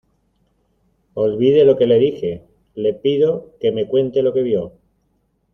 [1.13, 2.43] olvide lo que le dije.
[2.73, 4.73] le pido que me cuente lo que vio